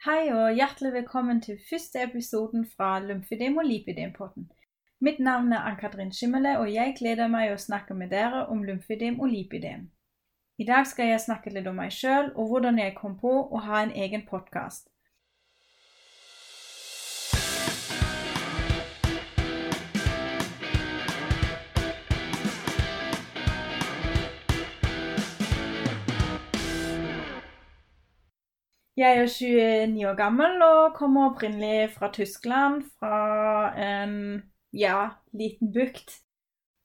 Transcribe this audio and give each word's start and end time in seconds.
Hei 0.00 0.30
og 0.32 0.54
hjertelig 0.56 0.94
velkommen 0.94 1.42
til 1.44 1.58
første 1.70 2.00
episoden 2.00 2.62
fra 2.76 2.98
Lymfedem 3.04 3.58
og 3.60 3.66
lipidem-podden. 3.68 4.46
Mitt 5.04 5.18
navn 5.20 5.52
er 5.52 5.66
Ann-Katrin 5.68 6.12
Skimmele, 6.12 6.54
og 6.58 6.70
jeg 6.72 6.94
gleder 6.96 7.28
meg 7.28 7.50
å 7.52 7.58
snakke 7.60 7.92
med 7.94 8.08
dere 8.08 8.46
om 8.48 8.62
lymfedem 8.64 9.18
og 9.20 9.28
lipidem. 9.28 9.82
I 10.56 10.64
dag 10.70 10.88
skal 10.88 11.10
jeg 11.10 11.20
snakke 11.20 11.52
litt 11.52 11.68
om 11.68 11.76
meg 11.76 11.92
sjøl 11.92 12.30
og 12.30 12.48
hvordan 12.48 12.80
jeg 12.80 12.94
kom 12.96 13.18
på 13.20 13.34
å 13.44 13.60
ha 13.66 13.82
en 13.82 13.92
egen 13.92 14.24
podkast. 14.30 14.88
Jeg 28.96 29.18
er 29.18 29.26
29 29.86 30.08
år 30.08 30.16
gammel 30.18 30.62
og 30.62 30.94
kommer 30.94 31.30
opprinnelig 31.30 31.90
fra 31.94 32.10
Tyskland, 32.12 32.82
fra 32.98 33.70
en 33.78 34.42
ja, 34.72 35.08
liten 35.32 35.72
bukt 35.72 36.10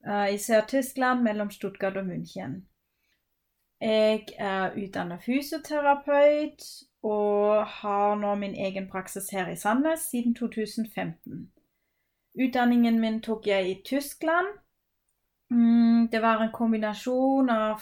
uh, 0.07 0.33
i 0.33 0.37
Sør-Tyskland 0.37 1.23
mellom 1.23 1.51
Stuttgart 1.51 1.97
og 1.97 2.05
München. 2.05 2.61
Jeg 3.81 4.25
er 4.37 4.77
utdannet 4.77 5.23
fysioterapeut 5.25 6.63
og 7.03 7.65
har 7.67 8.15
nå 8.15 8.35
min 8.35 8.55
egen 8.55 8.87
praksis 8.89 9.29
her 9.29 9.49
i 9.51 9.55
Sandnes 9.55 9.99
siden 9.99 10.35
2015. 10.35 11.51
Utdanningen 12.45 12.99
min 12.99 13.21
tok 13.21 13.47
jeg 13.47 13.69
i 13.69 13.81
Tyskland. 13.85 14.47
Mm, 15.51 16.07
det 16.11 16.21
var 16.21 16.41
en 16.41 16.51
kombinasjon 16.51 17.49
av 17.49 17.81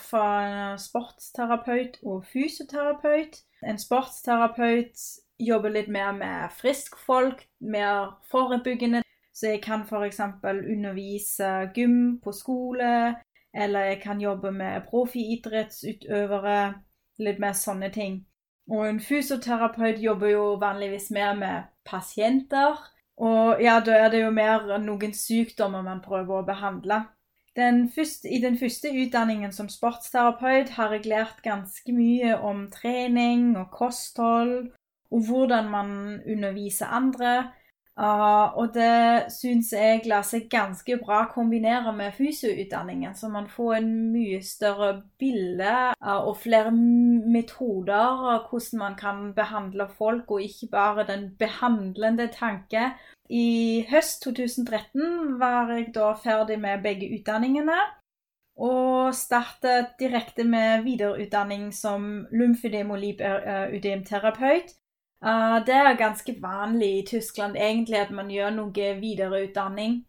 sportsterapeut 0.79 1.99
og 2.03 2.25
fysioterapeut. 2.27 3.39
En 3.63 3.79
sportsterapeut 3.79 4.99
jobber 5.39 5.69
litt 5.69 5.87
mer 5.87 6.11
med 6.11 6.51
friskfolk, 6.59 7.47
mer 7.59 8.19
forebyggende. 8.31 9.03
Så 9.33 9.47
jeg 9.47 9.61
kan 9.63 9.81
f.eks. 9.81 10.19
undervise 10.43 11.69
gym 11.75 12.19
på 12.23 12.31
skole, 12.31 13.15
eller 13.53 13.79
jeg 13.79 14.01
kan 14.01 14.21
jobbe 14.21 14.51
med 14.51 14.83
profiidrettsutøvere. 14.89 16.73
Litt 17.19 17.39
mer 17.39 17.53
sånne 17.53 17.91
ting. 17.93 18.23
Og 18.71 18.87
en 18.87 18.99
fysioterapeut 18.99 19.99
jobber 20.01 20.31
jo 20.31 20.45
vanligvis 20.59 21.11
mer 21.13 21.35
med 21.37 21.67
pasienter. 21.85 22.79
Og 23.17 23.61
ja, 23.61 23.79
da 23.85 23.97
er 24.05 24.09
det 24.09 24.23
jo 24.23 24.31
mer 24.33 24.79
noen 24.81 25.13
sykdommer 25.13 25.85
man 25.85 26.01
prøver 26.01 26.39
å 26.41 26.47
behandle. 26.47 27.03
Den 27.55 27.89
første, 27.89 28.29
I 28.29 28.41
den 28.41 28.57
første 28.57 28.89
utdanningen 28.89 29.51
som 29.53 29.69
sportsterapeut 29.69 30.71
har 30.73 30.95
jeg 30.95 31.05
lært 31.05 31.43
ganske 31.45 31.93
mye 31.93 32.33
om 32.41 32.65
trening 32.73 33.51
og 33.57 33.69
kosthold, 33.71 34.71
og 35.13 35.27
hvordan 35.27 35.69
man 35.69 35.91
underviser 36.25 36.89
andre. 36.89 37.51
Og 37.97 38.71
det 38.73 39.29
syns 39.29 39.69
jeg 39.75 40.01
lar 40.09 40.23
seg 40.25 40.47
ganske 40.49 40.97
bra 40.97 41.27
kombinere 41.29 41.93
med 41.93 42.15
fysioutdanningen, 42.17 43.13
så 43.15 43.29
man 43.29 43.45
får 43.49 43.75
en 43.77 43.91
mye 44.13 44.39
større 44.41 45.03
bilde 45.21 45.93
uh, 46.01 46.21
og 46.25 46.39
flere 46.41 46.71
metoder 46.73 48.25
av 48.33 48.47
hvordan 48.49 48.79
man 48.81 48.95
kan 48.97 49.33
behandle 49.37 49.87
folk, 49.97 50.31
og 50.31 50.41
ikke 50.41 50.71
bare 50.71 51.05
den 51.07 51.29
behandlende 51.37 52.27
tanke. 52.33 52.93
I 53.29 53.85
høst 53.89 54.23
2013 54.25 55.37
var 55.39 55.69
jeg 55.71 55.91
da 55.93 56.13
ferdig 56.17 56.59
med 56.59 56.81
begge 56.83 57.13
utdanningene. 57.13 57.77
Og 58.53 59.15
startet 59.17 59.95
direkte 59.99 60.43
med 60.45 60.83
videreutdanning 60.85 61.71
som 61.73 62.27
lymfødem- 62.29 62.91
og 62.93 62.99
lipødemterapeut. 63.01 64.75
Uh, 65.23 65.59
det 65.65 65.75
er 65.75 65.95
ganske 65.95 66.35
vanlig 66.41 66.89
i 66.97 67.05
Tyskland 67.07 67.55
egentlig 67.55 68.01
at 68.01 68.11
man 68.11 68.31
gjør 68.31 68.51
noe 68.57 68.89
videreutdanning. 68.99 70.01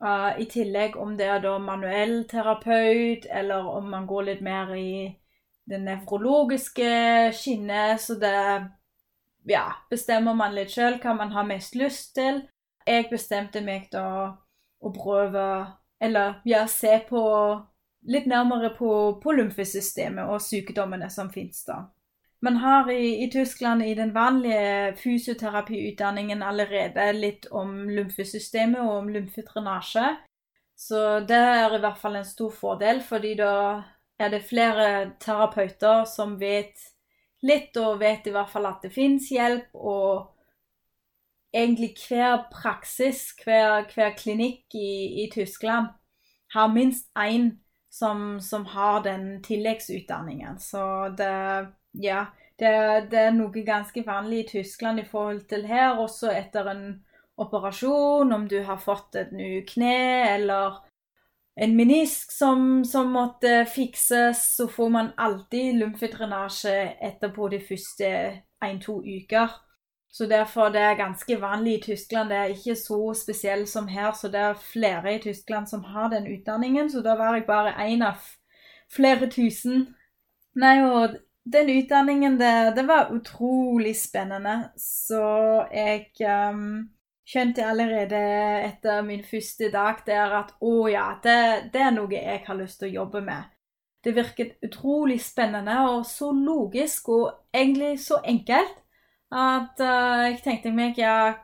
Uh, 0.00 0.32
I 0.40 0.46
tillegg 0.48 0.96
om 0.96 1.16
det 1.16 1.28
er 1.28 1.42
da 1.44 1.58
manuell 1.60 2.22
terapeut, 2.28 3.28
eller 3.30 3.68
om 3.68 3.90
man 3.92 4.06
går 4.08 4.30
litt 4.30 4.42
mer 4.44 4.72
i 4.76 5.12
det 5.68 5.80
nevrologiske 5.82 6.88
skinnet. 7.36 8.00
Så 8.00 8.16
det 8.20 8.36
ja, 9.46 9.66
bestemmer 9.90 10.34
man 10.34 10.56
litt 10.56 10.72
sjøl 10.72 11.00
hva 11.02 11.14
man 11.16 11.32
har 11.36 11.48
mest 11.48 11.76
lyst 11.76 12.14
til. 12.16 12.42
Jeg 12.86 13.10
bestemte 13.10 13.60
meg 13.60 13.88
da 13.92 14.36
å 14.78 14.92
prøve 14.94 15.42
Eller 15.98 16.42
ja, 16.44 16.66
se 16.68 16.98
på 17.08 17.20
litt 18.12 18.26
nærmere 18.28 18.68
på, 18.76 18.88
på 19.22 19.32
lymfesystemet 19.32 20.28
og 20.28 20.42
sykdommene 20.44 21.08
som 21.10 21.30
finnes 21.32 21.62
da. 21.64 21.78
Man 22.44 22.56
har 22.60 22.90
i, 22.92 23.24
i, 23.24 23.30
Tyskland 23.30 23.82
i 23.82 23.94
den 23.94 24.12
vanlige 24.14 24.96
fysioterapiutdanningen 25.00 26.42
allerede 26.42 27.12
litt 27.16 27.46
om 27.50 27.88
lymfesystemet 27.88 28.80
og 28.82 28.92
om 28.98 29.08
lymfedrenasje. 29.14 30.10
Så 30.76 31.20
det 31.24 31.38
er 31.40 31.72
i 31.72 31.80
hvert 31.80 31.98
fall 31.98 32.18
en 32.18 32.28
stor 32.28 32.52
fordel, 32.52 33.00
fordi 33.00 33.32
da 33.38 33.54
er 34.20 34.32
det 34.32 34.44
flere 34.44 35.12
terapeuter 35.20 36.04
som 36.08 36.36
vet 36.40 36.76
litt, 37.46 37.76
og 37.80 38.00
vet 38.00 38.28
i 38.28 38.34
hvert 38.34 38.52
fall 38.52 38.68
at 38.68 38.84
det 38.84 38.92
fins 38.92 39.30
hjelp. 39.32 39.72
Og 39.74 40.26
egentlig 41.56 41.94
hver 42.04 42.44
praksis, 42.52 43.30
hver, 43.44 43.86
hver 43.94 44.12
klinikk 44.18 44.76
i, 44.76 45.24
i, 45.24 45.30
Tyskland 45.32 45.88
har 46.52 46.68
minst 46.72 47.08
én 47.16 47.54
som, 47.90 48.40
som 48.40 48.66
har 48.68 49.02
den 49.02 49.42
tilleggsutdanningen. 49.42 50.58
Så 50.60 51.08
det 51.16 51.72
ja, 52.02 52.26
det, 52.58 52.70
det, 53.10 53.20
er 53.20 53.34
noe 53.36 53.64
ganske 53.64 54.02
vanlig 54.06 54.44
i 54.44 54.48
Tyskland 54.56 55.00
i 55.00 55.08
forhold 55.08 55.44
til 55.50 55.66
her. 55.68 55.98
Også 56.00 56.30
etter 56.32 56.70
en 56.72 56.86
operasjon, 57.36 58.32
om 58.32 58.46
du 58.48 58.62
har 58.64 58.80
fått 58.80 59.16
et 59.20 59.32
nytt 59.36 59.74
kne 59.74 59.96
eller 60.34 60.80
en 61.56 61.76
menisk 61.76 62.32
som, 62.32 62.84
som, 62.84 63.12
måtte 63.12 63.64
fikses, 63.72 64.42
så 64.56 64.68
får 64.68 64.88
man 64.92 65.12
alltid 65.16 65.78
lymfedrenasje 65.80 66.74
etterpå 67.00 67.48
de 67.52 67.60
første 67.64 68.10
én-to 68.64 68.98
uker. 69.00 69.54
Så 70.12 70.24
derfor 70.28 70.68
det 70.72 70.80
er 70.80 70.96
ganske 70.96 71.40
vanlig 71.40 71.74
i 71.78 71.82
Tyskland. 71.90 72.30
Det 72.32 72.36
er 72.36 72.52
ikke 72.52 72.76
så 72.76 73.00
spesielt 73.16 73.68
som 73.68 73.88
her, 73.88 74.12
så 74.12 74.28
det 74.32 74.40
er 74.40 74.60
flere 74.72 75.14
i 75.16 75.20
Tyskland 75.20 75.68
som 75.68 75.84
har 75.84 76.08
den 76.12 76.28
utdanningen. 76.28 76.90
Så 76.90 77.02
da 77.04 77.16
var 77.16 77.36
jeg 77.36 77.44
bare 77.48 77.76
én 77.84 78.04
av 78.04 78.20
flere 78.92 79.28
tusen. 79.28 79.94
Nei, 80.56 80.78
og 80.84 81.18
den 81.52 81.70
utdanningen 81.70 82.38
der, 82.38 82.74
det 82.74 82.82
var 82.82 83.12
utrolig 83.14 83.96
spennende. 83.96 84.70
Så 84.76 85.22
jeg 85.72 86.10
um, 86.26 86.88
skjønte 87.26 87.66
allerede 87.66 88.22
etter 88.66 89.02
min 89.06 89.24
første 89.24 89.70
dag 89.70 90.02
der 90.06 90.34
at 90.40 90.54
å 90.60 90.88
ja, 90.90 91.12
det, 91.22 91.70
det, 91.72 91.84
er 91.86 91.94
noe 91.94 92.10
jeg 92.14 92.42
har 92.46 92.58
lyst 92.58 92.82
til 92.82 92.90
å 92.90 92.96
jobbe 93.02 93.22
med. 93.26 93.52
Det 94.02 94.14
virket 94.14 94.58
utrolig 94.66 95.20
spennende 95.22 95.80
og 95.88 96.04
så 96.06 96.30
logisk 96.34 97.08
og 97.14 97.24
egentlig 97.54 97.96
så 98.02 98.20
enkelt 98.24 98.82
at 99.34 99.82
uh, 99.82 100.26
jeg 100.26 100.40
tenkte 100.42 100.74
meg 100.74 100.98
ja, 100.98 101.34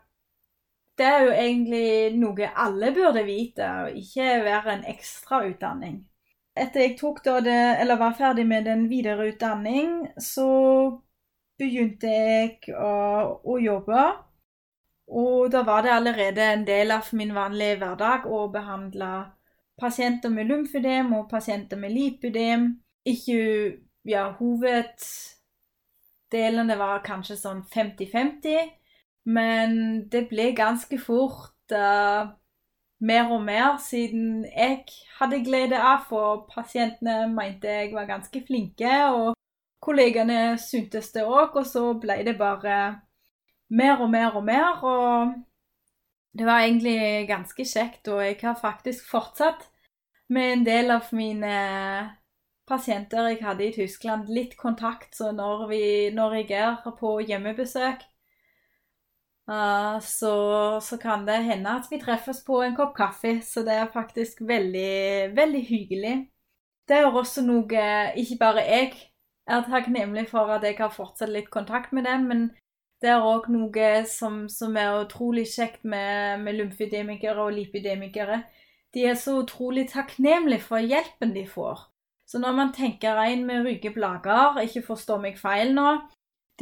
det 0.99 1.07
er 1.07 1.25
jo 1.27 1.35
egentlig 1.35 2.19
noe 2.19 2.51
alle 2.53 2.93
burde 2.95 3.23
vite, 3.27 3.67
og 3.83 3.99
ikke 3.99 4.43
være 4.45 4.77
en 4.77 4.89
ekstrautdanning 4.93 6.03
etter 6.59 6.81
jeg 6.85 6.99
tok 7.01 7.23
det, 7.25 7.81
eller 7.81 8.01
var 8.01 8.19
ferdig 8.19 8.47
med 8.47 8.65
den 8.69 8.89
videre 8.91 9.29
utdanning, 9.33 9.89
så 10.21 10.49
begynte 11.59 12.07
jeg 12.09 12.59
å, 12.77 13.41
å, 13.45 13.59
jobbe. 13.61 14.13
Og 15.13 15.51
da 15.53 15.63
var 15.67 15.83
det 15.85 15.93
allerede 15.93 16.43
en 16.43 16.65
del 16.67 16.91
av 16.95 17.03
min 17.17 17.35
vanlige 17.35 17.77
hverdag 17.81 18.27
å 18.27 18.49
behandle 18.53 19.25
pasienter 19.81 20.31
med 20.33 20.47
lymfødem 20.51 21.13
og 21.17 21.31
pasienter 21.31 21.77
med 21.81 21.91
lipødem. 21.93 22.83
Ikke 23.09 23.39
ja, 24.09 24.33
hoveddelene 24.39 26.77
var 26.79 27.03
kanskje 27.07 27.37
sånn 27.41 27.63
50-50, 27.73 28.71
men 29.33 29.71
det 30.11 30.29
ble 30.31 30.53
ganske 30.59 30.99
fort 31.01 31.73
uh, 31.75 32.27
mer 33.03 33.31
og 33.35 33.43
mer, 33.43 33.77
siden 33.83 34.45
jeg 34.47 34.85
hadde 35.19 35.43
glede 35.45 35.79
av, 35.79 36.05
for 36.09 36.45
pasientene 36.53 37.27
mente 37.33 37.71
jeg 37.71 37.95
var 37.95 38.07
ganske 38.11 38.43
flinke, 38.47 38.93
og 39.11 39.35
kollegene 39.83 40.57
syntes 40.63 41.11
det 41.15 41.25
òg, 41.27 41.57
og 41.59 41.67
så 41.67 41.89
ble 41.99 42.21
det 42.27 42.37
bare 42.39 42.77
mer 43.75 44.05
og 44.05 44.11
mer 44.13 44.39
og 44.39 44.47
mer, 44.47 44.85
og 44.87 45.35
det 46.39 46.47
var 46.47 46.63
egentlig 46.63 47.27
ganske 47.29 47.67
kjekt, 47.67 48.09
og 48.09 48.23
jeg 48.25 48.39
har 48.43 48.57
faktisk 48.61 49.11
fortsatt 49.11 49.67
med 50.33 50.53
en 50.53 50.65
del 50.67 50.95
av 50.95 51.11
mine 51.13 51.57
pasienter 52.69 53.33
jeg 53.33 53.43
hadde 53.43 53.67
i 53.67 53.75
Tyskland, 53.75 54.31
litt 54.33 54.55
kontakt, 54.57 55.11
så 55.17 55.33
når, 55.35 55.67
vi, 55.69 55.85
når 56.15 56.39
jeg 56.41 56.51
er 56.63 56.95
på 56.99 57.19
hjemmebesøk, 57.27 58.07
Uh, 59.53 60.01
så, 60.01 60.35
så, 60.81 60.97
kan 60.97 61.27
det 61.27 61.43
hende 61.45 61.75
at 61.77 61.89
vi 61.91 61.99
treffes 62.01 62.41
på 62.47 62.63
en 62.65 62.77
kopp 62.77 62.95
kaffe, 62.97 63.35
så 63.45 63.61
det 63.67 63.75
er 63.77 63.91
faktisk 63.93 64.41
veldig, 64.49 65.35
veldig 65.37 65.63
hyggelig. 65.69 66.15
Det 66.89 66.97
er 66.97 67.09
også 67.13 67.45
noe 67.45 67.83
ikke 68.17 68.39
bare 68.41 68.65
jeg 68.65 68.95
er 69.47 69.67
takknemlig 69.67 70.29
for 70.31 70.49
at 70.55 70.65
jeg 70.65 70.79
har 70.79 70.95
fortsatt 70.95 71.33
litt 71.35 71.51
kontakt 71.51 71.93
med 71.93 72.09
dem, 72.09 72.29
men 72.31 72.51
Det 73.03 73.11
er 73.11 73.25
òg 73.27 73.49
noe 73.51 73.87
som, 74.07 74.45
som, 74.47 74.77
er 74.79 75.01
utrolig 75.01 75.49
kjekt 75.51 75.81
med, 75.83 76.39
med 76.45 76.55
lymfedemikere 76.55 77.43
og 77.43 77.57
lipidemikere. 77.57 78.45
De 78.95 79.03
er 79.11 79.17
så 79.19 79.41
utrolig 79.41 79.89
takknemlige 79.91 80.63
for 80.63 80.79
hjelpen 80.79 81.33
de 81.35 81.43
får. 81.43 81.83
Så 82.31 82.39
når 82.39 82.55
man 82.55 82.71
tenker 82.73 83.19
en 83.19 83.43
med 83.49 83.67
ryggeplager, 83.67 84.61
ikke 84.63 84.85
forstå 84.87 85.19
meg 85.19 85.35
feil 85.41 85.75
nå, 85.75 85.97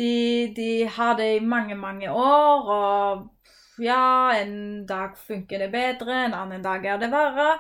de, 0.01 0.15
de, 0.57 0.71
har 0.97 1.19
det 1.21 1.29
i 1.37 1.45
mange, 1.45 1.77
mange 1.79 2.11
år, 2.11 2.73
og 2.77 3.85
ja, 3.85 4.33
en 4.41 4.87
dag 4.89 5.19
funker 5.19 5.63
det 5.63 5.71
bedre, 5.75 6.25
en 6.25 6.37
annen 6.37 6.65
dag 6.65 6.85
er 6.85 6.99
det 7.03 7.13
verre. 7.13 7.53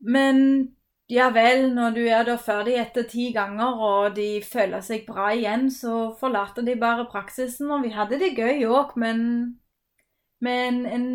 Men 0.00 0.42
ja 1.08 1.30
vel, 1.32 1.70
når 1.74 1.94
du 1.96 2.02
er 2.04 2.26
da 2.28 2.34
ferdig 2.36 2.74
etter 2.78 3.06
ti 3.08 3.30
ganger 3.32 3.80
og 3.80 4.16
de 4.18 4.42
føler 4.44 4.82
seg 4.84 5.06
bra 5.08 5.30
igjen, 5.32 5.70
så 5.72 6.12
forlater 6.20 6.66
de 6.66 6.76
bare 6.78 7.08
praksisen. 7.08 7.70
Og 7.72 7.86
vi 7.86 7.94
hadde 7.94 8.20
det 8.20 8.34
gøy 8.36 8.66
òg, 8.68 8.92
men 9.00 9.22
med 10.44 10.84
en, 10.92 11.06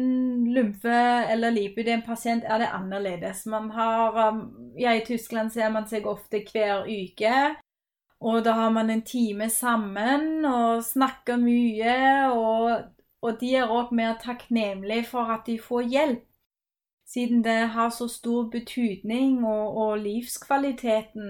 lymfe- 0.51 1.29
eller 1.31 1.53
lipidem-pasient 1.53 2.43
er 2.43 2.63
det 2.63 2.71
annerledes. 2.73 3.45
Man 3.45 3.69
har 3.71 4.17
um, 4.33 4.41
Ja, 4.79 4.95
i 4.97 5.05
Tyskland 5.05 5.53
ser 5.53 5.69
man 5.69 5.85
seg 5.87 6.07
ofte 6.09 6.41
hver 6.49 6.89
uke. 6.89 7.53
Og 8.23 8.43
da 8.45 8.53
har 8.55 8.69
man 8.71 8.89
en 8.89 9.01
time 9.03 9.49
sammen 9.51 10.45
og 10.47 10.83
snakker 10.87 11.37
mye. 11.41 11.95
Og, 12.31 12.85
og 13.21 13.39
de 13.41 13.55
er 13.59 13.71
òg 13.71 13.91
mer 13.91 14.15
takknemlige 14.23 15.09
for 15.11 15.33
at 15.33 15.43
de 15.47 15.57
får 15.59 15.89
hjelp 15.91 16.29
siden 17.13 17.43
det 17.43 17.67
har 17.75 17.89
så 17.89 18.07
stor 18.07 18.49
betydning, 18.49 19.45
og, 19.45 19.77
og 19.77 19.97
livskvaliteten 19.97 21.27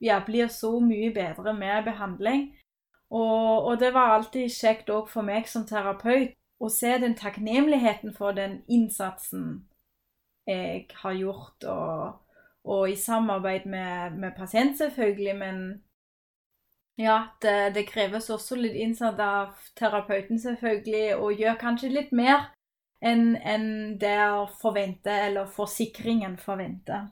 ja, 0.00 0.20
blir 0.26 0.50
så 0.52 0.80
mye 0.80 1.12
bedre 1.14 1.54
med 1.54 1.84
behandling. 1.84 2.42
Og, 3.10 3.64
og 3.64 3.80
det 3.80 3.94
var 3.94 4.16
alltid 4.16 4.50
kjekt 4.52 4.90
òg 4.90 5.08
for 5.08 5.24
meg 5.24 5.48
som 5.48 5.64
terapeut 5.66 6.34
å 6.58 6.68
se 6.72 6.98
den 7.00 7.14
takknemligheten 7.16 8.12
for 8.16 8.36
den 8.36 8.60
innsatsen 8.68 9.68
jeg 10.46 10.86
har 11.00 11.16
gjort, 11.16 11.64
og, 11.64 12.18
og 12.66 12.90
i 12.90 12.96
samarbeid 12.98 13.66
med, 13.70 14.18
med 14.18 14.34
pasient, 14.36 14.78
selvfølgelig, 14.78 15.36
men 15.38 15.58
ja, 16.98 17.22
det, 17.42 17.74
det, 17.74 17.86
kreves 17.88 18.30
også 18.30 18.56
litt 18.56 18.74
innsats 18.74 19.20
av 19.20 19.56
terapeuten, 19.76 20.40
selvfølgelig, 20.40 21.16
og 21.16 21.40
gjør 21.40 21.58
kanskje 21.60 21.92
litt 21.92 22.12
mer 22.16 22.48
enn 23.04 23.36
en 23.36 23.66
det 24.00 24.16
forventer, 24.62 25.28
eller 25.28 25.50
forsikringen 25.52 26.38
forventer. 26.40 27.10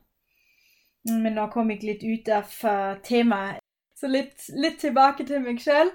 Men 1.04 1.36
nå 1.36 1.50
kom 1.52 1.68
jeg 1.70 1.84
litt 1.84 2.04
ut 2.04 2.30
av 2.32 2.54
uh, 2.64 2.96
temaet, 3.04 3.60
så 4.00 4.08
litt, 4.08 4.48
litt, 4.56 4.80
tilbake 4.80 5.26
til 5.28 5.44
meg 5.44 5.60
sjøl. 5.62 5.92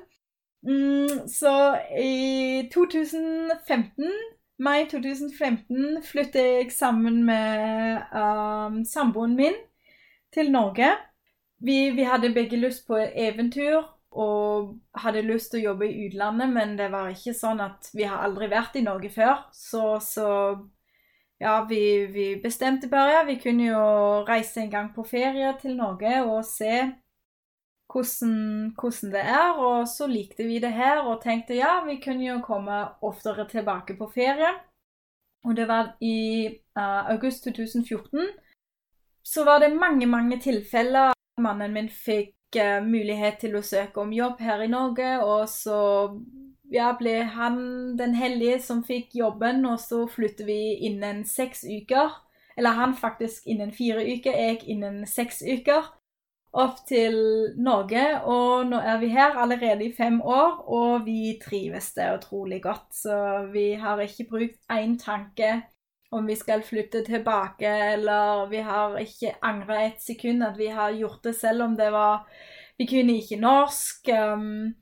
Mm, 0.67 1.25
så 1.31 1.53
i 1.97 2.69
2015, 2.73 4.05
mai 4.59 4.83
2015 4.91 6.01
flyttet 6.03 6.41
jeg 6.43 6.71
sammen 6.75 7.21
med 7.27 8.01
um, 8.11 8.81
samboeren 8.85 9.37
min 9.39 9.55
til 10.35 10.51
Norge. 10.51 10.91
Vi, 11.59 11.89
vi 11.95 12.07
hadde 12.07 12.33
begge 12.35 12.59
lyst 12.59 12.85
på 12.87 12.99
eventyr 12.99 13.81
og 14.11 14.75
hadde 14.97 15.25
lyst 15.27 15.51
til 15.51 15.61
å 15.61 15.71
jobbe 15.71 15.87
i 15.89 16.07
utlandet, 16.07 16.49
men 16.51 16.75
det 16.79 16.89
var 16.91 17.11
ikke 17.13 17.35
sånn 17.37 17.61
at 17.61 17.91
vi 17.93 18.07
har 18.09 18.23
aldri 18.25 18.49
vært 18.51 18.79
i 18.79 18.83
Norge 18.85 19.11
før. 19.13 19.45
Så, 19.53 19.99
så 20.03 20.29
ja, 21.39 21.59
vi, 21.69 22.07
vi, 22.11 22.29
bestemte 22.41 22.89
bare. 22.91 23.25
Vi 23.27 23.37
kunne 23.43 23.69
jo 23.69 23.83
reise 24.27 24.63
en 24.63 24.71
gang 24.73 24.89
på 24.95 25.05
ferie 25.07 25.53
til 25.61 25.77
Norge 25.77 26.23
og 26.25 26.41
se 26.47 26.73
hvordan, 27.91 28.73
hvordan 28.79 29.11
det 29.11 29.21
er. 29.21 29.51
Og 29.57 29.87
så 29.87 30.07
likte 30.07 30.43
vi 30.47 30.59
det 30.59 30.73
her 30.73 31.03
og 31.03 31.21
tenkte 31.23 31.57
ja, 31.57 31.79
vi 31.85 31.99
kunne 32.03 32.25
jo 32.25 32.39
komme 32.45 32.81
oftere 33.01 33.47
tilbake 33.49 33.97
på 33.97 34.11
ferie. 34.13 34.53
Og 35.43 35.55
det 35.55 35.67
var 35.67 35.95
i 36.01 36.47
uh, 36.77 37.11
august 37.11 37.43
2014. 37.43 38.27
Så 39.23 39.43
var 39.45 39.59
det 39.59 39.75
mange, 39.75 40.05
mange 40.05 40.39
tilfeller 40.39 41.13
mannen 41.39 41.73
min 41.73 41.89
fikk 41.89 42.59
uh, 42.59 42.83
mulighet 42.83 43.39
til 43.39 43.55
å 43.55 43.63
søke 43.63 44.01
om 44.01 44.11
jobb 44.13 44.41
her 44.43 44.65
i 44.65 44.71
Norge, 44.71 45.11
og 45.23 45.47
så 45.47 45.79
ja, 46.73 46.91
ble 46.99 47.21
han 47.33 47.61
den 47.97 48.15
heldige 48.17 48.59
som 48.61 48.83
fikk 48.83 49.15
jobben, 49.15 49.63
og 49.65 49.79
så 49.79 50.03
flytter 50.11 50.49
vi 50.49 50.59
innen 50.89 51.23
seks 51.25 51.63
uker. 51.63 52.11
Eller 52.59 52.75
han 52.75 52.93
faktisk 52.97 53.47
innen 53.47 53.71
fire 53.71 54.03
uker, 54.03 54.35
jeg 54.35 54.65
innen 54.67 55.05
seks 55.07 55.39
uker. 55.47 55.87
Opp 56.51 56.79
til 56.89 57.15
Norge, 57.61 58.03
og 58.25 58.65
nå 58.71 58.79
er 58.81 58.97
vi 58.97 59.11
her 59.13 59.35
allerede 59.37 59.85
i 59.85 59.93
fem 59.93 60.17
år, 60.21 60.63
og 60.65 61.05
vi 61.05 61.35
trives 61.41 61.91
det 61.93 62.07
utrolig 62.15 62.57
godt. 62.63 62.87
Så 63.03 63.17
vi 63.53 63.73
har 63.77 64.01
ikke 64.01 64.25
brukt 64.31 64.57
én 64.73 64.97
tanke 64.97 65.51
om 66.11 66.25
vi 66.25 66.35
skal 66.35 66.63
flytte 66.65 67.03
tilbake, 67.05 67.69
eller 67.93 68.49
vi 68.49 68.63
har 68.65 68.97
ikke 68.97 69.35
angra 69.45 69.83
et 69.85 70.01
sekund 70.01 70.43
at 70.43 70.57
vi 70.57 70.71
har 70.73 70.97
gjort 70.97 71.23
det, 71.23 71.35
selv 71.35 71.63
om 71.63 71.77
det 71.77 71.91
var 71.93 72.25
Vi 72.79 72.85
kunne 72.87 73.17
ikke 73.19 73.35
norsk. 73.35 74.07
Um, 74.07 74.75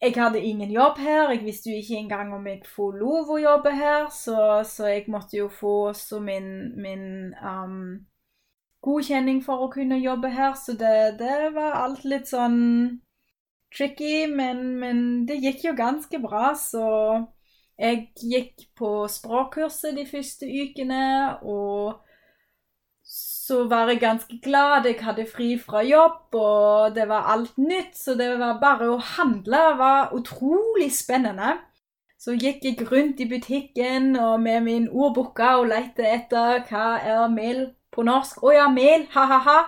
jeg 0.00 0.14
hadde 0.16 0.40
ingen 0.40 0.70
jobb 0.72 0.96
her. 0.98 1.30
Jeg 1.30 1.44
visste 1.44 1.70
jo 1.70 1.76
ikke 1.76 1.96
engang 1.96 2.32
om 2.34 2.46
jeg 2.46 2.62
får 2.64 2.94
lov 2.96 3.28
å 3.28 3.36
jobbe 3.36 3.72
her, 3.76 4.06
så, 4.08 4.62
så 4.64 4.86
jeg 4.88 5.04
måtte 5.12 5.36
jo 5.36 5.48
få 5.52 5.88
også 5.90 6.20
min, 6.20 6.48
min 6.80 7.34
um, 7.36 8.06
godkjenning 8.86 9.42
for 9.44 9.66
å 9.66 9.72
kunne 9.72 9.98
jobbe 9.98 10.30
her. 10.32 10.54
Så 10.58 10.76
det, 10.78 11.18
det 11.20 11.50
var 11.56 11.80
alt 11.82 12.06
litt 12.08 12.30
sånn 12.30 12.60
tricky, 13.74 14.26
men, 14.30 14.78
men 14.80 15.00
det 15.28 15.40
gikk 15.42 15.66
jo 15.68 15.76
ganske 15.76 16.20
bra, 16.22 16.54
så 16.56 16.86
jeg 17.76 18.06
gikk 18.22 18.68
på 18.78 19.04
språkkurset 19.12 19.98
de 19.98 20.06
første 20.08 20.48
ukene, 20.48 21.04
og 21.44 22.00
så 23.46 23.64
var 23.70 23.90
jeg 23.92 24.00
ganske 24.00 24.38
glad. 24.42 24.86
Jeg 24.88 25.02
hadde 25.04 25.26
fri 25.30 25.52
fra 25.60 25.82
jobb, 25.86 26.34
og 26.34 26.94
det 26.96 27.06
var 27.08 27.28
alt 27.34 27.58
nytt. 27.58 27.94
Så 27.94 28.16
det 28.18 28.32
var 28.40 28.58
bare 28.62 28.88
å 28.90 28.98
handle 29.16 29.62
var 29.78 30.14
utrolig 30.16 30.88
spennende. 30.94 31.58
Så 32.18 32.34
gikk 32.34 32.64
jeg 32.64 32.88
rundt 32.90 33.20
i 33.20 33.28
butikken 33.30 34.16
og 34.18 34.40
med 34.42 34.64
min 34.64 34.88
ordboka 34.88 35.58
og 35.60 35.68
lette 35.70 36.02
etter 36.08 36.64
hva 36.66 36.86
er 36.98 37.28
mel 37.30 37.60
på 37.96 38.04
norsk. 38.06 38.42
Å 38.44 38.52
ja, 38.54 38.66
mel! 38.72 39.06
Ha-ha-ha! 39.14 39.58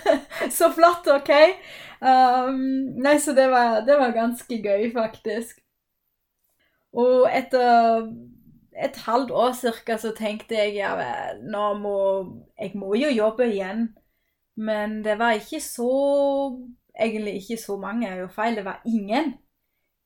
så 0.58 0.70
flott, 0.74 1.08
OK? 1.14 1.32
Um, 1.98 2.58
nei, 3.02 3.16
så 3.22 3.34
det 3.34 3.48
var, 3.50 3.80
det 3.86 3.96
var 3.98 4.14
ganske 4.16 4.60
gøy, 4.62 4.90
faktisk. 4.94 5.62
Og 6.98 7.28
etter 7.30 8.08
et 8.78 8.96
halvt 9.06 9.32
år 9.34 9.54
cirka 9.58 9.98
så 9.98 10.12
tenkte 10.16 10.56
jeg 10.56 10.76
ja, 10.78 10.92
nå 11.42 11.64
må 11.82 11.96
Jeg 12.58 12.72
må 12.78 12.94
jo 12.96 13.10
jobbe 13.10 13.48
igjen. 13.50 13.88
Men 14.58 15.02
det 15.04 15.18
var 15.18 15.38
ikke 15.38 15.60
så 15.62 15.90
Egentlig 16.98 17.36
ikke 17.38 17.56
så 17.62 17.76
mange, 17.78 18.08
er 18.08 18.24
jo 18.24 18.30
feil. 18.34 18.56
Det 18.58 18.64
var 18.66 18.80
ingen. 18.86 19.36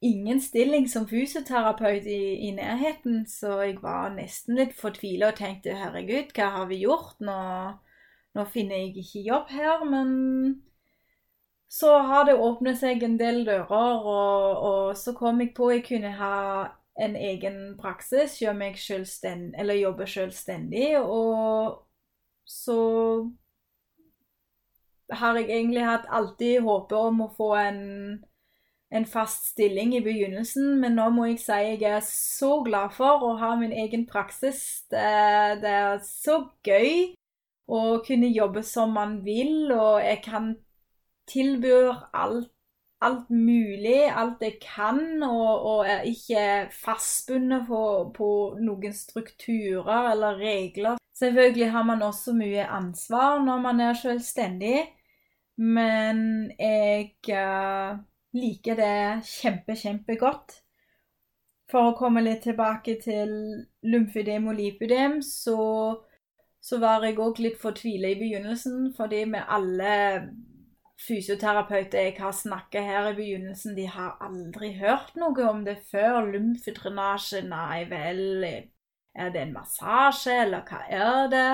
Ingen 0.02 0.40
stilling 0.42 0.88
som 0.90 1.06
fysioterapeut 1.06 2.06
i, 2.10 2.48
i 2.48 2.50
nærheten, 2.56 3.22
så 3.30 3.60
jeg 3.62 3.76
var 3.82 4.10
nesten 4.16 4.58
litt 4.58 4.74
fortvila 4.74 5.30
og 5.30 5.38
tenkte 5.38 5.76
herregud, 5.78 6.32
hva 6.34 6.48
har 6.56 6.66
vi 6.72 6.80
gjort? 6.82 7.20
Nå, 7.22 7.38
nå 8.34 8.44
finner 8.50 8.82
jeg 8.82 9.04
ikke 9.04 9.22
jobb 9.28 9.52
her, 9.54 9.84
men 9.86 10.10
så 11.72 11.94
har 12.04 12.26
det 12.28 12.34
åpnet 12.34 12.80
seg 12.82 13.04
en 13.06 13.14
del 13.20 13.44
dører, 13.46 14.08
og, 14.10 14.64
og 14.70 14.96
så 14.98 15.14
kom 15.16 15.40
jeg 15.40 15.54
på 15.56 15.70
jeg 15.72 15.86
kunne 15.86 16.10
ha 16.18 16.34
en 17.00 17.14
egen 17.16 17.60
praksis, 17.78 18.40
gjøre 18.42 18.58
meg 18.58 18.76
selvstendig, 18.80 19.54
eller 19.60 19.80
jobbe 19.80 20.06
selvstendig, 20.10 20.98
og 21.00 21.78
så 22.44 22.80
har 25.12 25.38
jeg 25.38 25.48
egentlig 25.48 25.86
hatt 25.86 26.10
alltid 26.10 26.60
håpet 26.66 26.98
om 26.98 27.24
å 27.24 27.30
få 27.36 27.48
en, 27.60 27.80
en 28.92 29.06
fast 29.08 29.48
stilling 29.54 29.94
i 29.96 30.02
begynnelsen, 30.04 30.76
men 30.80 30.98
nå 30.98 31.08
må 31.14 31.30
jeg 31.30 31.40
si 31.40 31.58
jeg 31.64 31.82
er 31.88 32.04
så 32.04 32.58
glad 32.66 32.92
for 32.96 33.24
å 33.24 33.32
ha 33.40 33.54
min 33.56 33.72
egen 33.72 34.04
praksis. 34.08 34.84
Det, 34.92 35.04
det 35.62 35.72
er 35.72 36.02
så 36.04 36.42
gøy 36.66 37.14
å 37.72 37.82
kunne 38.04 38.28
jobbe 38.28 38.64
som 38.66 38.92
man 38.92 39.20
vil, 39.24 39.72
og 39.72 40.02
jeg 40.04 40.20
kan 40.26 40.52
tilby 41.30 41.72
alt, 42.12 42.50
alt 43.02 43.30
mulig, 43.30 44.04
alt 44.12 44.44
jeg 44.44 44.58
kan, 44.62 45.00
og, 45.24 45.66
og 45.70 45.88
er 45.88 46.04
ikke 46.10 46.44
fastbundet 46.76 47.66
på, 47.70 47.82
på, 48.14 48.30
noen 48.60 48.94
strukturer 48.96 50.12
eller 50.12 50.38
regler. 50.42 51.00
Selvfølgelig 51.16 51.70
har 51.72 51.86
man 51.86 52.02
også 52.04 52.34
mye 52.36 52.66
ansvar 52.66 53.40
når 53.44 53.64
man 53.64 53.80
er 53.80 53.98
selvstendig, 53.98 54.78
men 55.56 56.50
jeg 56.58 57.12
uh, 57.32 58.00
liker 58.36 58.78
det 58.78 59.22
kjempe, 59.28 59.76
kjempegodt. 59.78 60.58
For 61.72 61.88
å 61.88 61.96
komme 61.96 62.20
litt 62.24 62.42
tilbake 62.44 62.98
til 63.00 63.30
lymfydem 63.88 64.48
og 64.50 64.58
lipydem, 64.58 65.20
så, 65.24 65.58
så 66.60 66.80
var 66.82 67.06
jeg 67.06 67.20
òg 67.22 67.40
litt 67.40 67.60
fortvila 67.60 68.12
i 68.12 68.18
begynnelsen, 68.20 68.90
fordi 68.96 69.24
med 69.32 69.46
alle 69.48 69.94
fysioterapeuter 71.02 72.06
jeg 72.06 72.18
har 72.20 72.34
snakket 72.36 72.86
her 72.86 73.08
i 73.10 73.16
begynnelsen, 73.16 73.76
de 73.78 73.86
har 73.90 74.18
aldri 74.22 74.74
hørt 74.78 75.16
noe 75.18 75.48
om 75.48 75.64
det 75.66 75.78
før. 75.88 76.28
Lymfedrenasje, 76.34 77.42
nei 77.48 77.84
vel, 77.90 78.44
er 78.44 79.32
det 79.32 79.46
en 79.46 79.56
massasje, 79.56 80.36
eller 80.44 80.68
hva 80.68 80.84
er 80.92 81.32
det? 81.32 81.48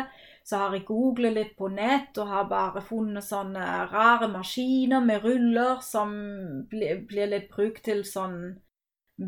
Så 0.49 0.57
har 0.57 0.73
jeg 0.73 0.87
googlet 0.89 1.35
litt 1.37 1.51
på 1.59 1.69
nett 1.69 2.17
og 2.17 2.31
har 2.33 2.47
bare 2.49 2.81
funnet 2.81 3.27
sånne 3.27 3.65
rare 3.91 4.31
maskiner 4.33 5.05
med 5.05 5.21
ruller 5.27 5.83
som 5.85 6.15
blir, 6.71 7.05
litt 7.29 7.51
brukt 7.53 7.83
til 7.85 8.01
sånn 8.09 8.39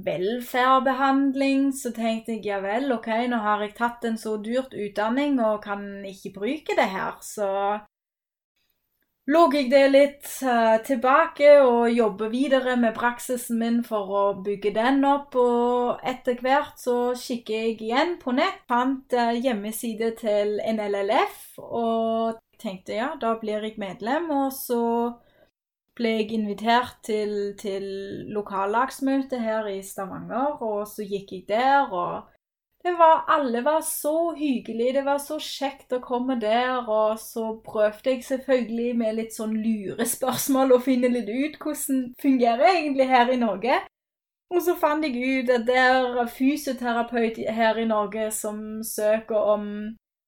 velferdsbehandling. 0.07 1.75
Så 1.77 1.93
tenkte 1.93 2.39
jeg 2.39 2.49
ja 2.49 2.62
vel, 2.65 2.89
OK, 2.97 3.11
nå 3.29 3.43
har 3.45 3.67
jeg 3.67 3.77
tatt 3.77 4.07
en 4.09 4.17
så 4.21 4.39
dyrt 4.41 4.73
utdanning 4.73 5.37
og 5.45 5.61
kan 5.67 5.85
ikke 6.09 6.33
bruke 6.39 6.79
det 6.79 6.89
her, 6.89 7.21
så 7.21 7.50
lå 9.30 9.44
jeg 9.54 9.68
det 9.70 9.84
litt 9.92 10.28
uh, 10.42 10.80
tilbake 10.87 11.52
og 11.62 11.90
jobber 11.94 12.30
videre 12.32 12.76
med 12.80 12.96
praksisen 12.96 13.60
min 13.60 13.80
for 13.87 14.10
å 14.10 14.25
bygge 14.44 14.72
den 14.75 15.04
opp. 15.06 15.37
Og 15.38 16.02
etter 16.06 16.40
hvert 16.42 16.80
så 16.80 17.12
kikker 17.18 17.66
jeg 17.66 17.78
igjen 17.87 18.16
på 18.22 18.34
nett, 18.37 18.62
fant 18.70 19.14
uh, 19.16 19.32
hjemmeside 19.37 20.14
til 20.20 20.58
NLLF 20.58 21.60
og 21.62 22.40
tenkte 22.60 22.99
ja, 22.99 23.12
da 23.20 23.37
blir 23.40 23.64
jeg 23.66 23.78
medlem. 23.80 24.30
Og 24.34 24.50
så 24.56 24.82
ble 25.99 26.16
jeg 26.20 26.32
invitert 26.34 26.99
til, 27.06 27.54
til 27.60 27.87
lokallagsmøte 28.34 29.40
her 29.42 29.68
i 29.70 29.80
Stavanger, 29.84 30.58
og 30.64 30.87
så 30.88 31.06
gikk 31.06 31.34
jeg 31.37 31.49
der. 31.50 31.90
og 31.92 32.39
det 32.84 32.92
var, 32.99 33.25
alle 33.28 33.60
var 33.64 33.80
så 33.80 34.34
hyggelige, 34.34 34.92
det 34.92 35.04
var 35.04 35.18
så 35.20 35.37
kjekt 35.38 35.92
å 35.92 36.00
komme 36.00 36.38
der. 36.40 36.88
Og 36.88 37.18
så 37.20 37.52
prøvde 37.64 38.14
jeg 38.14 38.25
selvfølgelig 38.25 38.94
med 38.96 39.18
litt 39.18 39.37
sånn 39.37 39.52
lurespørsmål 39.60 40.72
å 40.76 40.82
finne 40.84 41.10
litt 41.12 41.28
ut 41.28 41.58
hvordan 41.60 42.06
fungerer 42.22 42.78
egentlig 42.78 43.08
her 43.10 43.32
i 43.32 43.40
Norge. 43.40 43.82
Og 44.50 44.62
så 44.64 44.75
fant 44.80 45.04
jeg 45.06 45.20
ut 45.20 45.50
at 45.54 45.66
det 45.68 45.76
er 45.78 46.32
fysioterapeut 46.32 47.37
her 47.54 47.78
i 47.78 47.87
Norge 47.87 48.30
som 48.34 48.80
søker 48.82 49.37
om, 49.37 49.66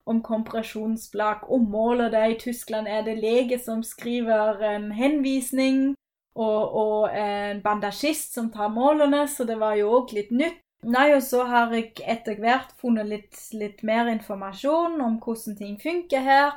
om 0.07 0.21
kompresjonsblakk. 0.23 1.49
Og 1.49 1.65
måler 1.73 2.13
det 2.13 2.27
i 2.29 2.39
Tyskland 2.45 2.87
er 2.87 3.03
det 3.09 3.17
lege 3.19 3.59
som 3.59 3.83
skriver 3.83 4.61
en 4.75 4.91
henvisning, 4.93 5.95
og, 6.37 6.75
og 6.75 7.17
en 7.17 7.61
bandasjist 7.65 8.37
som 8.37 8.53
tar 8.53 8.71
målene, 8.73 9.27
så 9.29 9.45
det 9.45 9.59
var 9.61 9.75
jo 9.81 9.91
òg 9.99 10.15
litt 10.17 10.31
nytt. 10.33 10.61
Nei, 10.83 11.13
og 11.15 11.23
så 11.23 11.45
har 11.47 11.71
jeg 11.71 11.93
etter 12.11 12.41
hvert 12.43 12.73
funnet 12.81 13.07
litt, 13.07 13.39
litt, 13.55 13.85
mer 13.87 14.09
informasjon 14.11 14.99
om 15.05 15.21
hvordan 15.23 15.59
ting 15.59 15.77
funker 15.79 16.25
her. 16.27 16.57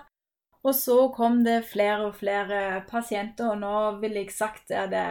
Og 0.65 0.73
så 0.73 0.95
kom 1.13 1.43
det 1.45 1.59
flere 1.69 2.07
og 2.07 2.15
flere 2.17 2.81
pasienter, 2.89 3.51
og 3.53 3.59
nå 3.61 3.73
vil 4.01 4.17
jeg 4.17 4.31
sagt 4.33 4.73
er 4.73 4.87
det 4.89 5.05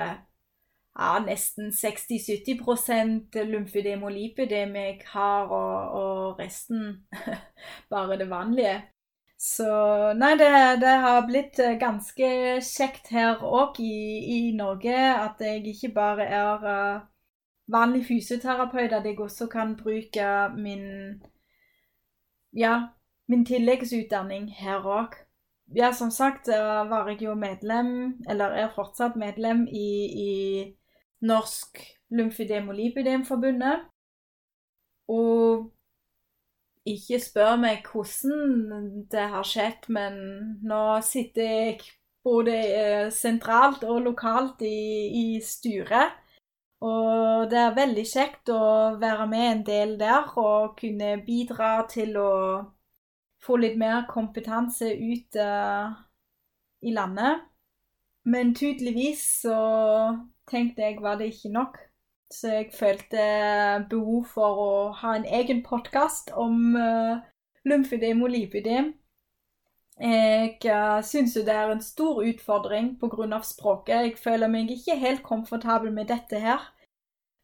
ja, 0.99 1.13
nesten 1.23 1.71
60-70 1.71 3.39
lymfødem 3.53 4.03
og 4.03 4.13
lipødem 4.17 4.75
jeg 4.81 4.99
har, 5.13 5.47
og, 5.47 5.95
og, 6.01 6.39
resten 6.41 7.07
bare 7.91 8.19
det 8.19 8.29
vanlige. 8.31 8.83
Så 9.39 9.71
nei, 10.19 10.35
det, 10.41 10.51
det 10.83 10.99
har 11.07 11.27
blitt 11.27 11.59
ganske 11.79 12.29
kjekt 12.65 13.11
her 13.15 13.43
òg 13.45 13.79
i, 13.83 13.97
i, 14.27 14.39
Norge 14.57 14.95
at 14.95 15.43
jeg 15.43 15.67
ikke 15.75 15.91
bare 15.95 16.27
er 16.27 16.65
uh, 16.65 17.03
vanlig 17.67 18.07
fysioterapeut, 18.07 18.93
at 18.93 19.07
jeg 19.07 19.21
også 19.21 19.47
kan 19.47 19.77
bruke 19.77 20.27
min 20.57 20.85
ja, 22.57 22.89
min 23.27 23.45
tilleggsutdanning 23.47 24.51
her 24.59 24.85
òg. 24.85 25.15
Ja, 25.75 25.93
som 25.93 26.11
sagt 26.11 26.49
var 26.49 27.09
jeg 27.09 27.23
jo 27.23 27.35
medlem, 27.35 28.21
eller 28.29 28.53
er 28.53 28.73
fortsatt 28.75 29.17
medlem, 29.17 29.67
i, 29.67 29.91
i 30.29 30.75
Norsk 31.21 31.81
lymfødem- 32.13 32.69
og. 32.69 33.81
Og 35.09 35.73
ikke 36.87 37.21
spør 37.21 37.57
meg 37.57 37.87
hvordan 37.93 39.07
det 39.11 39.29
har 39.33 39.47
skjedd, 39.49 39.89
men 39.89 40.19
nå 40.63 41.01
sitter 41.01 41.43
jeg 41.43 41.81
både 42.25 42.53
eh, 42.57 43.09
sentralt 43.13 43.85
og 43.85 44.03
lokalt 44.05 44.61
i, 44.65 45.09
i 45.09 45.41
styret 45.45 46.13
og 46.85 47.51
det 47.51 47.59
er 47.61 47.77
veldig 47.77 48.05
kjekt 48.05 48.51
å 48.53 48.65
være 49.01 49.27
med 49.31 49.45
en 49.51 49.63
del 49.65 49.95
der 50.01 50.35
og 50.41 50.75
kunne 50.77 51.15
bidra 51.25 51.87
til 51.89 52.17
å 52.21 52.33
få 53.45 53.57
litt 53.61 53.79
mer 53.81 54.05
kompetanse 54.11 54.91
ut 54.93 55.39
uh, 55.41 55.93
i 56.85 56.93
landet. 56.93 57.45
Men 58.25 58.55
tydeligvis 58.57 59.25
så 59.45 59.59
tenkte 60.51 60.85
jeg 60.85 61.01
var 61.05 61.21
det 61.21 61.33
ikke 61.33 61.53
nok. 61.53 61.79
Så 62.33 62.51
jeg 62.51 62.73
følte 62.75 63.25
behov 63.91 64.29
for 64.33 64.61
å 64.65 64.75
ha 64.99 65.15
en 65.17 65.27
egen 65.41 65.63
podkast 65.65 66.33
om 66.35 66.77
uh, 66.77 67.21
lymfedem 67.69 68.25
og 68.25 68.33
lipødem. 68.33 68.93
Jeg 70.01 70.57
uh, 70.67 70.99
syns 71.07 71.37
jo 71.37 71.45
det 71.47 71.55
er 71.55 71.71
en 71.71 71.85
stor 71.85 72.25
utfordring 72.25 72.97
pga. 73.01 73.41
språket. 73.43 73.95
Jeg 73.95 74.17
føler 74.19 74.49
meg 74.49 74.73
ikke 74.73 74.99
helt 74.99 75.23
komfortabel 75.23 75.93
med 75.93 76.09
dette 76.09 76.41
her. 76.41 76.74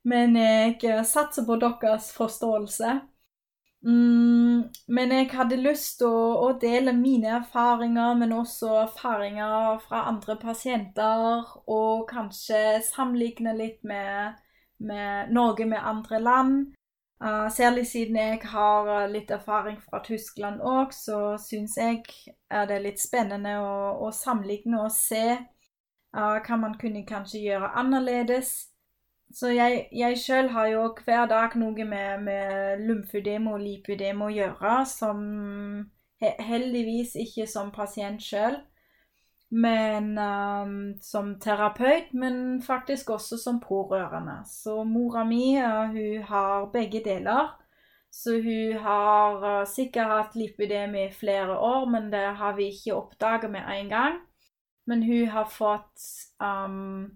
Men 0.09 0.37
jeg 0.37 1.04
satser 1.04 1.45
på 1.45 1.59
deres 1.61 2.12
forståelse. 2.16 3.00
Mm, 3.80 4.69
men 4.92 5.12
jeg 5.14 5.30
hadde 5.33 5.57
lyst 5.57 6.00
til 6.02 6.12
å, 6.12 6.25
å, 6.45 6.49
dele 6.61 6.92
mine 6.92 7.30
erfaringer, 7.38 8.12
men 8.21 8.35
også 8.37 8.75
erfaringer 8.83 9.80
fra 9.87 10.02
andre 10.11 10.37
pasienter. 10.40 11.47
Og 11.66 12.04
kanskje 12.11 12.80
sammenligne 12.85 13.57
litt 13.57 13.80
med, 13.85 14.37
med 14.85 15.33
Norge 15.33 15.69
med 15.69 15.80
andre 15.80 16.21
land. 16.21 16.61
Uh, 17.21 17.49
særlig 17.52 17.85
siden 17.88 18.16
jeg 18.16 18.40
har 18.49 19.09
litt 19.12 19.30
erfaring 19.30 19.76
fra 19.85 20.00
Tyskland 20.04 20.62
òg, 20.64 20.95
så 20.97 21.37
syns 21.37 21.75
jeg 21.76 22.00
er 22.49 22.64
det 22.69 22.78
litt 22.80 23.00
spennende 23.00 23.59
å, 23.61 23.75
å 24.07 24.09
sammenligne 24.09 24.80
og 24.80 24.88
se 24.95 25.37
uh, 25.37 26.38
hva 26.40 26.57
man 26.57 26.78
kunne 26.80 27.04
kanskje 27.09 27.42
gjøre 27.45 27.75
annerledes. 27.76 28.70
Så 29.33 29.53
jeg, 29.55 29.87
jeg 29.95 30.19
sjøl 30.19 30.49
har 30.51 30.67
jo 30.73 30.83
hver 31.07 31.29
dag 31.31 31.55
noe 31.59 31.85
med, 31.87 32.23
med 32.27 32.83
lymfødem 32.83 33.47
og 33.53 33.61
lipødem 33.63 34.25
å 34.27 34.31
gjøre, 34.35 34.75
som 34.91 35.21
heldigvis 36.21 37.15
ikke 37.21 37.47
som 37.49 37.71
pasient 37.73 38.23
sjøl, 38.23 38.59
men 39.51 40.13
um, 40.19 40.75
som 41.03 41.33
terapeut, 41.43 42.13
men 42.13 42.61
faktisk 42.63 43.11
også 43.11 43.39
som 43.41 43.59
pårørende. 43.63 44.41
Så 44.47 44.85
mora 44.85 45.25
mi 45.27 45.57
hun 45.59 46.23
har 46.29 46.71
begge 46.73 47.03
deler. 47.05 47.57
Så 48.11 48.37
hun 48.43 48.79
har 48.83 49.43
uh, 49.43 49.67
sikkert 49.67 50.11
hatt 50.11 50.37
lipødem 50.39 50.95
i 50.95 51.09
flere 51.15 51.59
år, 51.59 51.87
men 51.91 52.11
det 52.13 52.27
har 52.39 52.57
vi 52.57 52.71
ikke 52.71 52.95
oppdaget 52.95 53.51
med 53.51 53.67
en 53.67 53.89
gang. 53.91 54.21
Men 54.87 55.03
hun 55.03 55.27
har 55.31 55.51
fått 55.51 56.07
um, 56.43 57.11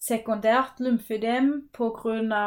sekundært 0.00 0.80
lymfødem 0.80 1.52
pga. 1.76 2.44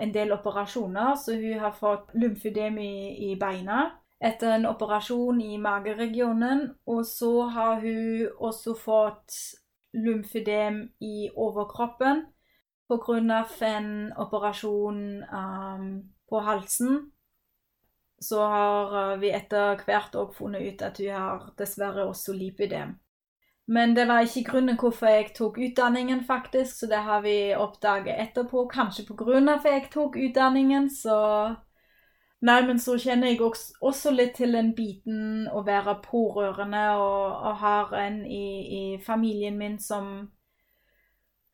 En 0.00 0.12
del 0.14 0.32
operasjoner, 0.32 1.14
så 1.20 1.34
hun 1.36 1.58
har 1.60 1.74
fått 1.76 2.14
lymfødem 2.16 2.78
i, 2.80 2.92
i 3.28 3.34
beina 3.36 3.90
etter 4.24 4.54
en 4.56 4.66
operasjon 4.66 5.40
i 5.40 5.58
mageregionen. 5.62 6.64
Og 6.86 7.04
så 7.06 7.32
har 7.52 7.80
hun 7.82 8.28
også 8.38 8.74
fått 8.78 9.36
lymfødem 9.92 10.82
i 11.00 11.28
overkroppen 11.36 12.24
pga. 12.88 13.44
en 13.60 14.12
operasjon 14.16 15.22
um, 15.22 16.02
på 16.28 16.40
halsen. 16.40 17.12
Så 18.20 18.42
har 18.42 19.12
uh, 19.12 19.20
vi 19.20 19.30
etter 19.30 19.76
hvert 19.84 20.16
òg 20.16 20.34
funnet 20.34 20.72
ut 20.72 20.82
at 20.82 20.98
hun 20.98 21.12
har 21.14 21.52
dessverre 21.58 22.08
også 22.08 22.32
lipødem. 22.32 22.96
Men 23.68 23.92
det 23.96 24.06
var 24.08 24.24
ikke 24.24 24.46
grunnen 24.48 24.78
hvorfor 24.80 25.10
jeg 25.12 25.32
tok 25.36 25.58
utdanningen, 25.60 26.22
faktisk, 26.24 26.78
så 26.78 26.86
det 26.88 27.02
har 27.04 27.20
vi 27.20 27.54
oppdaget 27.54 28.16
etterpå. 28.16 28.64
Kanskje 28.72 29.04
av 29.12 29.48
at 29.58 29.66
jeg 29.68 29.90
tok 29.92 30.16
utdanningen, 30.16 30.88
så 30.90 31.18
Nei, 32.38 32.60
men 32.62 32.78
så 32.78 32.94
kjenner 33.02 33.32
jeg 33.32 33.40
også 33.42 34.12
litt 34.14 34.36
til 34.38 34.52
den 34.54 34.70
biten 34.76 35.48
å 35.50 35.64
være 35.66 35.96
pårørende 36.04 36.82
og, 36.94 37.32
og 37.34 37.56
har 37.64 37.94
en 37.98 38.20
i, 38.22 38.44
i, 38.78 38.82
familien 39.02 39.56
min 39.58 39.74
som 39.82 40.28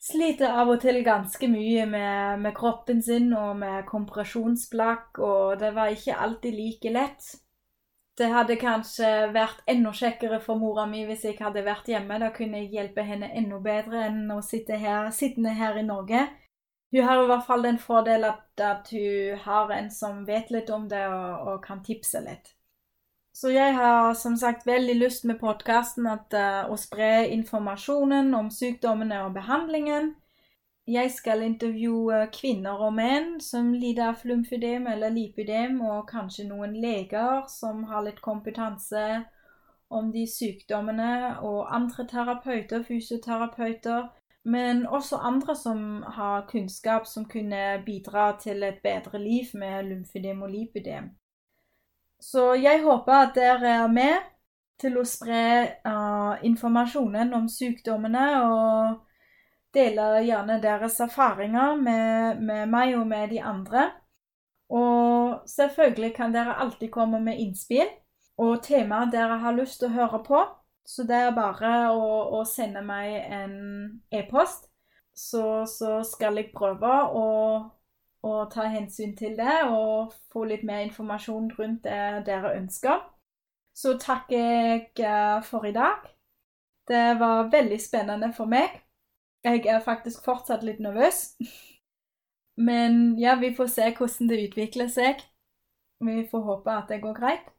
sliter 0.05 0.53
av 0.53 0.75
og 0.75 0.83
til 0.83 1.01
ganske 1.07 1.49
mye 1.49 1.87
med, 1.89 2.43
med 2.45 2.53
kroppen 2.59 3.01
sin 3.03 3.33
og 3.33 3.57
med 3.63 3.87
kompresjonsplagg, 3.89 5.23
og 5.25 5.57
det 5.63 5.73
var 5.73 5.97
ikke 5.97 6.19
alltid 6.27 6.61
like 6.61 6.93
lett. 6.93 7.33
Det 8.15 8.29
hadde 8.31 8.55
kanskje 8.61 9.09
vært 9.35 9.65
enda 9.67 9.91
kjekkere 9.91 10.39
for 10.43 10.61
mora 10.61 10.85
mi 10.87 11.03
hvis 11.09 11.25
jeg 11.27 11.39
hadde 11.43 11.65
vært 11.67 11.89
hjemme. 11.91 12.21
Da 12.23 12.31
kunne 12.35 12.63
jeg 12.63 12.71
hjelpe 12.77 13.03
henne 13.03 13.33
enda 13.35 13.59
bedre 13.63 14.07
enn 14.07 14.31
å 14.31 14.41
sitte 14.43 14.79
her, 14.79 15.11
sittende 15.11 15.55
her 15.59 15.79
i 15.81 15.87
Norge. 15.87 16.29
Hun 16.95 17.09
har 17.09 17.23
i 17.23 17.27
hvert 17.27 17.47
fall 17.47 17.65
den 17.67 17.81
fordel 17.83 18.29
at, 18.29 18.45
at 18.63 18.91
hun 18.95 19.41
har 19.43 19.73
en 19.75 19.91
som 19.91 20.23
vet 20.29 20.53
litt 20.55 20.71
om 20.71 20.87
det 20.89 21.03
og, 21.11 21.49
og 21.49 21.65
kan 21.65 21.83
tipse 21.83 22.23
litt. 22.23 22.55
Så 23.35 23.51
jeg 23.51 23.75
har 23.75 24.13
som 24.15 24.37
sagt 24.39 24.63
veldig 24.67 24.95
lyst 25.01 25.25
med 25.27 25.41
podkasten 25.41 26.07
uh, 26.07 26.71
å 26.71 26.77
spre 26.79 27.27
informasjonen 27.35 28.31
om 28.39 28.47
sykdommene 28.55 29.25
og 29.25 29.35
behandlingen. 29.35 30.13
Jeg 30.87 31.11
skal 31.11 31.43
intervjue 31.43 32.27
kvinner 32.33 32.83
og 32.85 32.93
menn 32.99 33.39
som 33.41 33.71
lider 33.73 34.11
av 34.11 34.25
lymfydem 34.29 34.87
eller 34.93 35.15
lipydem, 35.15 35.79
og 35.81 36.11
kanskje 36.11 36.45
noen 36.51 36.75
leger 36.77 37.47
som 37.49 37.87
har 37.89 38.05
litt 38.05 38.21
kompetanse 38.21 39.05
om 39.89 40.11
de 40.13 40.27
sykdommene, 40.29 41.41
og 41.41 41.73
andre 41.73 42.05
terapeuter, 42.11 42.85
fysioterapeuter, 42.85 44.11
men 44.45 44.87
også 44.87 45.17
andre 45.17 45.57
som 45.57 46.03
har 46.03 46.45
kunnskap 46.51 47.09
som 47.09 47.25
kunne 47.25 47.81
bidra 47.87 48.35
til 48.41 48.63
et 48.63 48.83
bedre 48.85 49.19
liv 49.19 49.55
med 49.55 49.89
lymfydem 49.89 50.43
og 50.43 50.53
lipydem. 50.53 51.09
Så 52.21 52.53
jeg 52.61 52.83
håper 52.85 53.13
at 53.13 53.35
dere 53.35 53.73
er 53.85 53.89
med 53.89 54.21
til 54.81 54.99
å 55.01 55.07
spre 55.09 55.41
uh, 55.87 56.37
informasjonen 56.45 57.33
om 57.33 57.49
sykdommene, 57.49 58.29
og 58.45 59.01
deler 59.75 60.21
gjerne 60.25 60.61
deres 60.63 61.01
erfaringer 61.01 61.77
med, 61.77 62.41
med 62.41 62.71
meg 62.71 62.95
og 62.99 63.07
med 63.11 63.31
de 63.35 63.43
andre. 63.43 63.91
Og 64.75 65.43
selvfølgelig 65.49 66.15
kan 66.17 66.35
dere 66.35 66.57
alltid 66.61 66.91
komme 66.91 67.21
med 67.21 67.39
innspill 67.39 67.91
og 68.39 68.63
temaer 68.63 69.11
dere 69.13 69.39
har 69.39 69.55
lyst 69.55 69.81
til 69.81 69.91
å 69.91 69.97
høre 69.99 70.23
på. 70.27 70.43
Så 70.85 71.07
det 71.09 71.17
er 71.17 71.37
bare 71.37 71.73
å, 71.97 72.09
å 72.37 72.43
sende 72.45 72.83
meg 72.85 73.15
en 73.33 73.55
e-post, 74.13 74.69
så, 75.15 75.65
så, 75.71 76.03
skal 76.05 76.37
jeg 76.37 76.51
prøve 76.53 76.91
å, 77.17 77.29
å, 78.21 78.33
ta 78.53 78.67
hensyn 78.69 79.15
til 79.17 79.37
det 79.39 79.63
og 79.71 80.13
få 80.33 80.45
litt 80.51 80.65
mer 80.67 80.83
informasjon 80.85 81.49
rundt 81.57 81.87
det 81.87 82.27
dere 82.27 82.57
ønsker. 82.59 83.01
Så 83.75 83.97
takker 83.99 84.91
jeg 84.99 85.45
for 85.49 85.65
i 85.67 85.73
dag. 85.75 86.05
Det 86.87 87.15
var 87.19 87.49
veldig 87.55 87.81
spennende 87.81 88.35
for 88.37 88.51
meg. 88.51 88.84
Jeg 89.45 89.67
er 89.69 89.83
faktisk 89.85 90.25
fortsatt 90.25 90.65
litt 90.65 90.81
nervøs. 90.81 91.35
Men 92.57 93.19
ja, 93.19 93.37
vi 93.37 93.55
får 93.55 93.67
se 93.67 93.95
hvordan 93.99 94.29
det 94.31 94.49
utvikler 94.49 94.89
seg. 94.89 95.21
Vi 96.05 96.29
får 96.31 96.41
håpe 96.47 96.71
at 96.71 96.89
det 96.89 97.01
går 97.03 97.15
greit. 97.19 97.51